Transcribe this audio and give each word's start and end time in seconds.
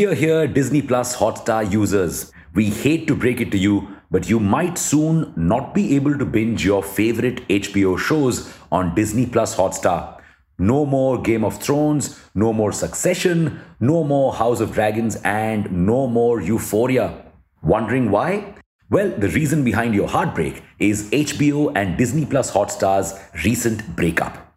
Here, 0.00 0.14
here, 0.14 0.46
Disney 0.46 0.80
Plus 0.80 1.16
Hotstar 1.16 1.70
users. 1.70 2.32
We 2.54 2.70
hate 2.70 3.06
to 3.08 3.14
break 3.14 3.38
it 3.38 3.50
to 3.50 3.58
you, 3.58 3.96
but 4.10 4.30
you 4.30 4.40
might 4.40 4.78
soon 4.78 5.30
not 5.36 5.74
be 5.74 5.94
able 5.94 6.16
to 6.16 6.24
binge 6.24 6.64
your 6.64 6.82
favorite 6.82 7.46
HBO 7.48 7.98
shows 7.98 8.50
on 8.72 8.94
Disney 8.94 9.26
Plus 9.26 9.54
Hotstar. 9.56 10.18
No 10.58 10.86
more 10.86 11.20
Game 11.20 11.44
of 11.44 11.58
Thrones, 11.58 12.18
no 12.34 12.50
more 12.54 12.72
Succession, 12.72 13.60
no 13.78 14.02
more 14.02 14.32
House 14.32 14.60
of 14.60 14.72
Dragons, 14.72 15.16
and 15.16 15.70
no 15.70 16.06
more 16.06 16.40
Euphoria. 16.40 17.22
Wondering 17.62 18.10
why? 18.10 18.54
Well, 18.88 19.10
the 19.10 19.28
reason 19.28 19.64
behind 19.64 19.94
your 19.94 20.08
heartbreak 20.08 20.62
is 20.78 21.10
HBO 21.10 21.76
and 21.76 21.98
Disney 21.98 22.24
Plus 22.24 22.50
Hotstar's 22.52 23.20
recent 23.44 23.96
breakup. 23.96 24.54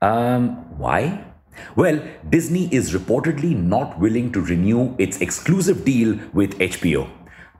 Um, 0.00 0.78
why? 0.78 1.22
Well, 1.74 2.00
Disney 2.28 2.68
is 2.74 2.92
reportedly 2.92 3.56
not 3.56 3.98
willing 3.98 4.32
to 4.32 4.40
renew 4.40 4.94
its 4.98 5.20
exclusive 5.20 5.84
deal 5.84 6.18
with 6.32 6.58
HBO. 6.58 7.08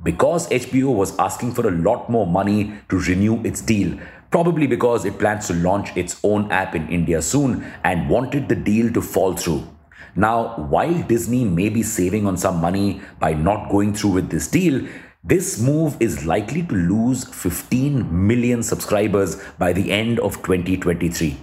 Because 0.02 0.48
HBO 0.48 0.94
was 0.94 1.18
asking 1.18 1.54
for 1.54 1.66
a 1.66 1.70
lot 1.70 2.10
more 2.10 2.26
money 2.26 2.74
to 2.90 2.98
renew 2.98 3.42
its 3.44 3.60
deal, 3.60 3.98
probably 4.30 4.66
because 4.66 5.04
it 5.04 5.18
plans 5.18 5.46
to 5.48 5.54
launch 5.54 5.96
its 5.96 6.20
own 6.22 6.50
app 6.52 6.74
in 6.74 6.88
India 6.88 7.22
soon 7.22 7.64
and 7.84 8.08
wanted 8.08 8.48
the 8.48 8.54
deal 8.54 8.92
to 8.92 9.00
fall 9.00 9.34
through. 9.34 9.66
Now, 10.14 10.56
while 10.70 11.02
Disney 11.02 11.44
may 11.44 11.68
be 11.68 11.82
saving 11.82 12.26
on 12.26 12.36
some 12.38 12.60
money 12.60 13.02
by 13.20 13.34
not 13.34 13.70
going 13.70 13.92
through 13.92 14.12
with 14.12 14.30
this 14.30 14.48
deal, 14.48 14.86
this 15.26 15.60
move 15.60 15.96
is 15.98 16.24
likely 16.24 16.62
to 16.62 16.74
lose 16.74 17.24
15 17.24 18.26
million 18.26 18.62
subscribers 18.62 19.42
by 19.58 19.72
the 19.72 19.90
end 19.90 20.20
of 20.20 20.36
2023. 20.36 21.36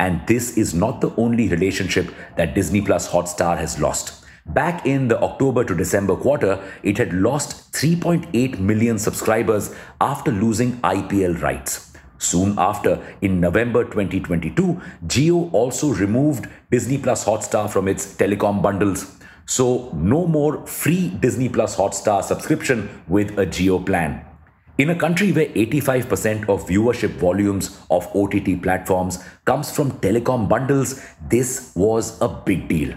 And 0.00 0.26
this 0.26 0.56
is 0.56 0.74
not 0.74 1.00
the 1.00 1.14
only 1.16 1.46
relationship 1.48 2.12
that 2.36 2.56
Disney 2.56 2.80
Plus 2.80 3.08
Hotstar 3.08 3.56
has 3.56 3.80
lost. 3.80 4.24
Back 4.46 4.86
in 4.86 5.06
the 5.06 5.20
October 5.22 5.62
to 5.62 5.74
December 5.76 6.16
quarter, 6.16 6.60
it 6.82 6.98
had 6.98 7.12
lost 7.12 7.72
3.8 7.74 8.58
million 8.58 8.98
subscribers 8.98 9.72
after 10.00 10.32
losing 10.32 10.72
IPL 10.80 11.40
rights. 11.40 11.92
Soon 12.18 12.58
after, 12.58 13.00
in 13.20 13.38
November 13.38 13.84
2022, 13.84 14.80
Jio 15.06 15.52
also 15.52 15.90
removed 15.90 16.48
Disney 16.72 16.98
Plus 16.98 17.24
Hotstar 17.24 17.70
from 17.70 17.86
its 17.86 18.16
telecom 18.16 18.60
bundles. 18.60 19.17
So, 19.50 19.90
no 19.94 20.26
more 20.26 20.66
free 20.66 21.08
Disney 21.08 21.48
Plus 21.48 21.74
Hotstar 21.74 22.22
subscription 22.22 23.02
with 23.08 23.38
a 23.38 23.46
Jio 23.46 23.84
plan. 23.84 24.22
In 24.76 24.90
a 24.90 24.94
country 24.94 25.32
where 25.32 25.46
85% 25.46 26.50
of 26.50 26.66
viewership 26.66 27.12
volumes 27.12 27.80
of 27.90 28.06
OTT 28.14 28.62
platforms 28.62 29.24
comes 29.46 29.70
from 29.70 29.92
telecom 30.00 30.50
bundles, 30.50 31.02
this 31.30 31.72
was 31.74 32.20
a 32.20 32.28
big 32.28 32.68
deal. 32.68 32.94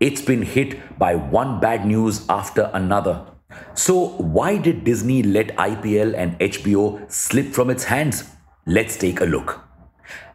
It's 0.00 0.20
been 0.20 0.42
hit 0.42 0.98
by 0.98 1.14
one 1.14 1.60
bad 1.60 1.86
news 1.86 2.26
after 2.28 2.70
another. 2.74 3.24
So, 3.72 4.08
why 4.18 4.58
did 4.58 4.84
Disney 4.84 5.22
let 5.22 5.56
IPL 5.56 6.14
and 6.14 6.38
HBO 6.40 7.10
slip 7.10 7.54
from 7.54 7.70
its 7.70 7.84
hands? 7.84 8.24
Let's 8.66 8.98
take 8.98 9.22
a 9.22 9.24
look. 9.24 9.64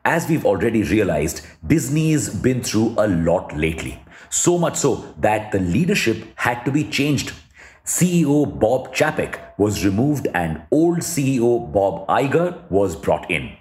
As 0.04 0.28
we've 0.28 0.46
already 0.46 0.82
realized, 0.82 1.46
Disney's 1.68 2.30
been 2.30 2.64
through 2.64 2.96
a 2.98 3.08
lot 3.08 3.56
lately. 3.56 4.02
So 4.30 4.58
much 4.58 4.76
so 4.78 5.14
that 5.20 5.52
the 5.52 5.60
leadership 5.60 6.26
had 6.36 6.64
to 6.66 6.72
be 6.72 6.84
changed 6.84 7.34
CEO 7.86 8.60
Bob 8.60 8.96
Chapek 8.96 9.40
was 9.60 9.86
removed 9.86 10.28
and 10.34 10.64
old 10.72 11.00
CEO 11.00 11.72
Bob 11.72 12.08
Iger 12.08 12.70
was 12.72 12.96
brought 12.96 13.30
in. 13.30 13.56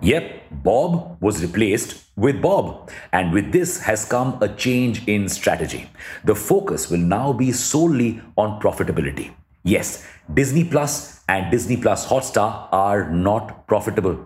Yep, 0.00 0.42
Bob 0.62 1.16
was 1.20 1.42
replaced 1.42 2.04
with 2.14 2.40
Bob. 2.40 2.90
And 3.12 3.32
with 3.32 3.50
this 3.50 3.80
has 3.80 4.04
come 4.04 4.38
a 4.40 4.48
change 4.48 5.08
in 5.08 5.28
strategy. 5.28 5.90
The 6.24 6.36
focus 6.36 6.88
will 6.88 6.98
now 6.98 7.32
be 7.32 7.50
solely 7.50 8.20
on 8.36 8.60
profitability. 8.60 9.32
Yes, 9.66 10.06
Disney 10.32 10.62
Plus 10.62 11.24
and 11.26 11.50
Disney 11.50 11.78
Plus 11.78 12.06
Hotstar 12.06 12.68
are 12.70 13.10
not 13.10 13.66
profitable. 13.66 14.18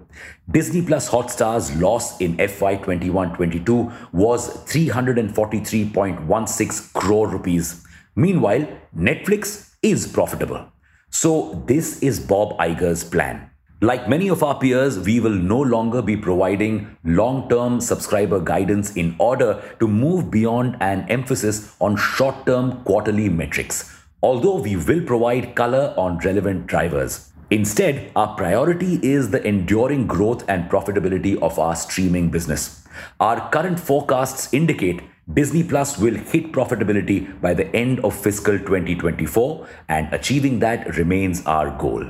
Disney 0.51 0.83
Plus 0.83 1.09
Hotstar's 1.11 1.77
loss 1.77 2.21
in 2.21 2.37
FY 2.39 2.79
21-22 2.79 3.93
was 4.13 4.49
343.16 4.67 6.93
crore 6.93 7.29
rupees. 7.29 7.85
Meanwhile, 8.17 8.67
Netflix 8.97 9.75
is 9.81 10.09
profitable. 10.09 10.73
So, 11.11 11.63
this 11.67 12.03
is 12.03 12.19
Bob 12.19 12.59
Iger's 12.59 13.05
plan. 13.05 13.49
Like 13.81 14.09
many 14.09 14.29
of 14.29 14.43
our 14.43 14.59
peers, 14.59 14.99
we 14.99 15.21
will 15.21 15.31
no 15.31 15.61
longer 15.61 16.03
be 16.03 16.17
providing 16.17 16.97
long 17.05 17.49
term 17.49 17.81
subscriber 17.81 18.41
guidance 18.41 18.97
in 18.97 19.15
order 19.21 19.63
to 19.79 19.87
move 19.87 20.33
beyond 20.33 20.77
an 20.81 21.07
emphasis 21.09 21.77
on 21.81 21.97
short 21.97 22.45
term 22.45 22.83
quarterly 22.83 23.29
metrics, 23.29 23.98
although 24.23 24.61
we 24.61 24.77
will 24.77 25.03
provide 25.05 25.55
color 25.55 25.95
on 25.97 26.19
relevant 26.19 26.67
drivers. 26.67 27.33
Instead, 27.51 28.11
our 28.15 28.37
priority 28.37 29.01
is 29.03 29.31
the 29.31 29.47
enduring 29.47 30.07
growth 30.07 30.45
and 30.49 30.71
profitability 30.71 31.41
of 31.41 31.59
our 31.59 31.75
streaming 31.75 32.31
business. 32.31 32.87
Our 33.21 33.49
current 33.51 33.81
forecasts 33.81 34.53
indicate 34.53 35.01
Disney 35.33 35.63
Plus 35.63 35.99
will 35.99 36.15
hit 36.15 36.53
profitability 36.53 37.39
by 37.41 37.53
the 37.53 37.75
end 37.77 38.01
of 38.01 38.19
fiscal 38.19 38.59
2024, 38.59 39.67
and 39.89 40.13
achieving 40.13 40.59
that 40.61 40.97
remains 40.97 41.45
our 41.45 41.77
goal. 41.79 42.05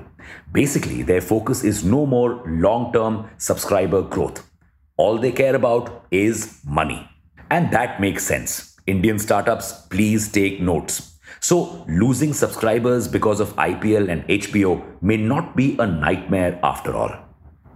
Basically, 0.53 1.03
their 1.03 1.21
focus 1.21 1.65
is 1.65 1.85
no 1.85 2.07
more 2.07 2.45
long 2.47 2.93
term 2.93 3.29
subscriber 3.39 4.03
growth. 4.03 4.49
All 4.97 5.19
they 5.19 5.33
care 5.33 5.57
about 5.57 6.07
is 6.13 6.61
money. 6.65 7.09
And 7.51 7.73
that 7.73 8.01
makes 8.01 8.25
sense. 8.25 8.77
Indian 8.87 9.19
startups, 9.19 9.73
please 9.87 10.31
take 10.31 10.61
notes. 10.61 11.08
So, 11.41 11.85
losing 11.89 12.33
subscribers 12.33 13.09
because 13.09 13.41
of 13.41 13.55
IPL 13.57 14.11
and 14.11 14.27
HBO 14.29 14.83
may 15.01 15.17
not 15.17 15.57
be 15.57 15.77
a 15.79 15.87
nightmare 15.87 16.59
after 16.63 16.95
all. 16.95 17.15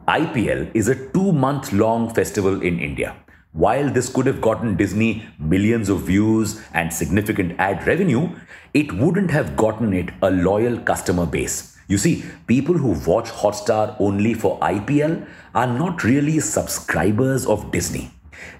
IPL 0.08 0.70
is 0.74 0.88
a 0.88 0.94
two 1.12 1.32
month 1.32 1.72
long 1.72 2.12
festival 2.12 2.60
in 2.60 2.78
India. 2.80 3.16
While 3.52 3.90
this 3.90 4.08
could 4.08 4.26
have 4.26 4.40
gotten 4.40 4.76
Disney 4.76 5.24
millions 5.38 5.88
of 5.88 6.02
views 6.02 6.60
and 6.72 6.92
significant 6.92 7.54
ad 7.58 7.86
revenue, 7.86 8.30
it 8.72 8.92
wouldn't 8.92 9.30
have 9.30 9.56
gotten 9.56 9.92
it 9.92 10.10
a 10.22 10.30
loyal 10.30 10.78
customer 10.78 11.26
base. 11.26 11.76
You 11.86 11.98
see, 11.98 12.24
people 12.46 12.74
who 12.74 12.98
watch 13.06 13.28
Hotstar 13.28 13.94
only 14.00 14.32
for 14.32 14.58
IPL 14.60 15.26
are 15.54 15.66
not 15.66 16.02
really 16.02 16.40
subscribers 16.40 17.44
of 17.44 17.70
Disney. 17.70 18.10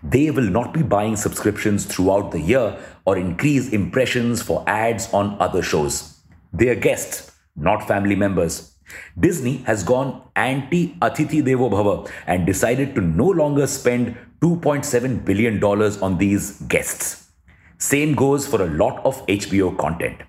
They 0.03 0.31
will 0.31 0.51
not 0.51 0.73
be 0.73 0.83
buying 0.83 1.17
subscriptions 1.17 1.87
throughout 1.87 2.31
the 2.31 2.41
year 2.41 2.79
or 3.05 3.17
increase 3.17 3.71
impressions 3.71 4.43
for 4.43 4.65
ads 4.67 5.13
on 5.13 5.37
other 5.41 5.63
shows. 5.63 6.21
They 6.53 6.69
are 6.69 6.75
guests, 6.75 7.33
not 7.57 7.87
family 7.87 8.17
members. 8.17 8.75
Disney 9.19 9.59
has 9.59 9.83
gone 9.85 10.23
anti 10.37 10.95
Atithi 11.01 11.43
Devo 11.43 11.71
Bhava 11.71 12.11
and 12.27 12.47
decided 12.47 12.95
to 12.95 13.01
no 13.01 13.27
longer 13.27 13.67
spend 13.67 14.17
$2.7 14.41 15.25
billion 15.25 15.63
on 15.63 16.19
these 16.19 16.61
guests. 16.63 17.31
Same 17.79 18.15
goes 18.15 18.47
for 18.47 18.63
a 18.63 18.71
lot 18.71 19.05
of 19.05 19.27
HBO 19.27 19.77
content. 19.79 20.21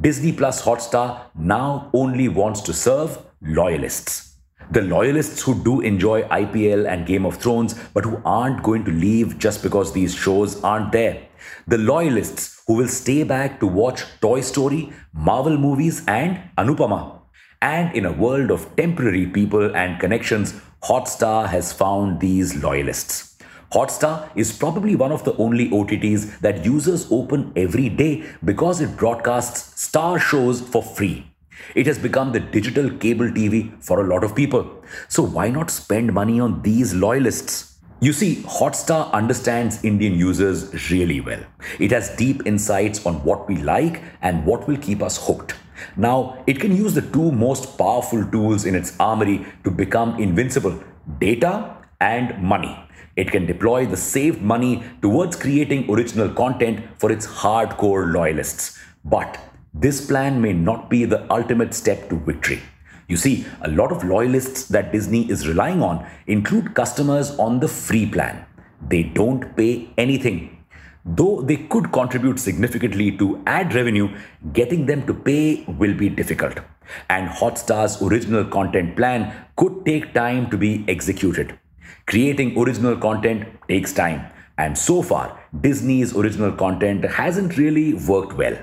Disney 0.00 0.32
Plus 0.32 0.62
Hotstar 0.62 1.26
now 1.34 1.90
only 1.92 2.28
wants 2.28 2.60
to 2.62 2.72
serve 2.72 3.18
loyalists. 3.40 4.31
The 4.72 4.80
loyalists 4.80 5.42
who 5.42 5.62
do 5.62 5.82
enjoy 5.82 6.22
IPL 6.22 6.88
and 6.90 7.06
Game 7.06 7.26
of 7.26 7.36
Thrones, 7.36 7.74
but 7.92 8.06
who 8.06 8.22
aren't 8.24 8.62
going 8.62 8.86
to 8.86 8.90
leave 8.90 9.38
just 9.38 9.62
because 9.62 9.92
these 9.92 10.14
shows 10.14 10.64
aren't 10.64 10.92
there. 10.92 11.28
The 11.66 11.76
loyalists 11.76 12.62
who 12.66 12.76
will 12.76 12.88
stay 12.88 13.22
back 13.22 13.60
to 13.60 13.66
watch 13.66 14.04
Toy 14.22 14.40
Story, 14.40 14.90
Marvel 15.12 15.58
movies, 15.58 16.02
and 16.08 16.40
Anupama. 16.56 17.18
And 17.60 17.94
in 17.94 18.06
a 18.06 18.12
world 18.12 18.50
of 18.50 18.74
temporary 18.74 19.26
people 19.26 19.76
and 19.76 20.00
connections, 20.00 20.54
Hotstar 20.84 21.48
has 21.48 21.70
found 21.74 22.20
these 22.20 22.56
loyalists. 22.64 23.36
Hotstar 23.72 24.30
is 24.34 24.56
probably 24.56 24.96
one 24.96 25.12
of 25.12 25.22
the 25.24 25.36
only 25.36 25.68
OTTs 25.68 26.40
that 26.40 26.64
users 26.64 27.12
open 27.12 27.52
every 27.56 27.90
day 27.90 28.24
because 28.42 28.80
it 28.80 28.96
broadcasts 28.96 29.82
star 29.82 30.18
shows 30.18 30.62
for 30.62 30.82
free. 30.82 31.31
It 31.74 31.86
has 31.86 31.98
become 31.98 32.32
the 32.32 32.40
digital 32.40 32.90
cable 32.90 33.28
TV 33.28 33.82
for 33.82 34.00
a 34.00 34.08
lot 34.08 34.24
of 34.24 34.34
people. 34.34 34.82
So 35.08 35.22
why 35.22 35.48
not 35.50 35.70
spend 35.70 36.12
money 36.12 36.40
on 36.40 36.62
these 36.62 36.94
loyalists? 36.94 37.78
You 38.00 38.12
see, 38.12 38.42
Hotstar 38.42 39.12
understands 39.12 39.84
Indian 39.84 40.14
users 40.14 40.90
really 40.90 41.20
well. 41.20 41.40
It 41.78 41.92
has 41.92 42.16
deep 42.16 42.46
insights 42.46 43.06
on 43.06 43.22
what 43.24 43.48
we 43.48 43.58
like 43.58 44.02
and 44.22 44.44
what 44.44 44.66
will 44.66 44.76
keep 44.76 45.02
us 45.02 45.24
hooked. 45.26 45.54
Now, 45.96 46.42
it 46.46 46.58
can 46.58 46.76
use 46.76 46.94
the 46.94 47.02
two 47.02 47.30
most 47.30 47.78
powerful 47.78 48.24
tools 48.26 48.64
in 48.64 48.74
its 48.74 48.96
armory 48.98 49.46
to 49.64 49.70
become 49.70 50.20
invincible 50.20 50.82
data 51.20 51.76
and 52.00 52.42
money. 52.42 52.76
It 53.14 53.30
can 53.30 53.46
deploy 53.46 53.86
the 53.86 53.96
saved 53.96 54.42
money 54.42 54.82
towards 55.00 55.36
creating 55.36 55.90
original 55.90 56.28
content 56.28 56.80
for 56.98 57.12
its 57.12 57.26
hardcore 57.26 58.12
loyalists. 58.12 58.78
But 59.04 59.38
this 59.74 60.06
plan 60.06 60.40
may 60.40 60.52
not 60.52 60.90
be 60.90 61.04
the 61.04 61.30
ultimate 61.32 61.74
step 61.74 62.08
to 62.10 62.16
victory. 62.16 62.60
You 63.08 63.16
see, 63.16 63.46
a 63.62 63.70
lot 63.70 63.90
of 63.90 64.04
loyalists 64.04 64.66
that 64.68 64.92
Disney 64.92 65.30
is 65.30 65.48
relying 65.48 65.82
on 65.82 66.06
include 66.26 66.74
customers 66.74 67.30
on 67.38 67.60
the 67.60 67.68
free 67.68 68.06
plan. 68.06 68.44
They 68.86 69.02
don't 69.02 69.56
pay 69.56 69.90
anything. 69.96 70.64
Though 71.04 71.40
they 71.40 71.56
could 71.56 71.90
contribute 71.90 72.38
significantly 72.38 73.16
to 73.18 73.42
ad 73.46 73.74
revenue, 73.74 74.16
getting 74.52 74.86
them 74.86 75.04
to 75.06 75.14
pay 75.14 75.64
will 75.66 75.94
be 75.94 76.08
difficult. 76.08 76.60
And 77.08 77.28
Hotstar's 77.28 78.00
original 78.02 78.44
content 78.44 78.96
plan 78.96 79.32
could 79.56 79.84
take 79.84 80.14
time 80.14 80.48
to 80.50 80.56
be 80.56 80.84
executed. 80.86 81.58
Creating 82.06 82.58
original 82.58 82.96
content 82.96 83.46
takes 83.68 83.92
time, 83.92 84.26
and 84.58 84.76
so 84.76 85.02
far, 85.02 85.40
Disney's 85.60 86.14
original 86.14 86.52
content 86.52 87.04
hasn't 87.04 87.56
really 87.56 87.94
worked 87.94 88.34
well. 88.34 88.56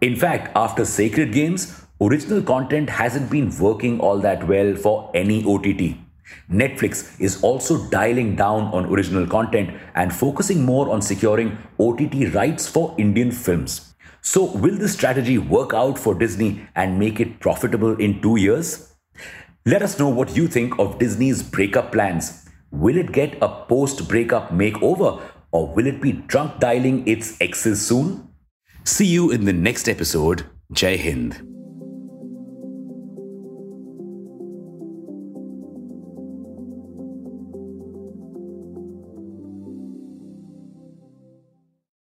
In 0.00 0.14
fact, 0.14 0.52
after 0.54 0.84
Sacred 0.84 1.32
Games, 1.32 1.84
original 2.00 2.40
content 2.40 2.88
hasn't 2.88 3.30
been 3.30 3.50
working 3.58 3.98
all 3.98 4.20
that 4.20 4.46
well 4.46 4.76
for 4.76 5.10
any 5.12 5.44
OTT. 5.44 5.96
Netflix 6.48 7.20
is 7.20 7.42
also 7.42 7.88
dialing 7.90 8.36
down 8.36 8.72
on 8.72 8.86
original 8.86 9.26
content 9.26 9.70
and 9.96 10.14
focusing 10.14 10.64
more 10.64 10.88
on 10.90 11.02
securing 11.02 11.58
OTT 11.80 12.32
rights 12.32 12.68
for 12.68 12.94
Indian 12.96 13.32
films. 13.32 13.92
So, 14.20 14.44
will 14.44 14.76
this 14.76 14.92
strategy 14.92 15.36
work 15.36 15.74
out 15.74 15.98
for 15.98 16.14
Disney 16.14 16.68
and 16.76 16.98
make 16.98 17.18
it 17.18 17.40
profitable 17.40 17.96
in 17.96 18.22
two 18.22 18.36
years? 18.36 18.94
Let 19.66 19.82
us 19.82 19.98
know 19.98 20.08
what 20.08 20.36
you 20.36 20.46
think 20.46 20.78
of 20.78 21.00
Disney's 21.00 21.42
breakup 21.42 21.90
plans. 21.90 22.48
Will 22.70 22.96
it 22.96 23.10
get 23.10 23.36
a 23.42 23.48
post 23.48 24.08
breakup 24.08 24.50
makeover 24.50 25.20
or 25.50 25.74
will 25.74 25.88
it 25.88 26.00
be 26.00 26.12
drunk 26.12 26.60
dialing 26.60 27.08
its 27.08 27.40
exes 27.40 27.84
soon? 27.84 28.27
See 28.88 29.04
you 29.04 29.30
in 29.30 29.44
the 29.44 29.52
next 29.52 29.86
episode. 29.86 30.46
Jai 30.72 30.96
Hind. 30.96 31.57